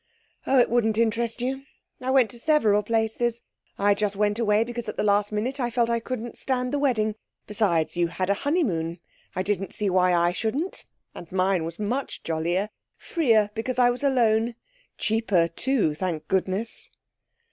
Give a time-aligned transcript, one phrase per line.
[0.47, 1.61] 'Oh, it wouldn't interest you.
[2.01, 3.43] I went to several places.
[3.77, 6.79] I just went away because at the last minute I felt I couldn't stand the
[6.79, 7.13] wedding.
[7.45, 8.97] Besides, you had a honeymoon.
[9.35, 10.85] I didn't see why I shouldn't.
[11.13, 14.55] And mine was much jollier freer, because I was alone.
[14.97, 16.89] Cheaper, too, thank goodness!'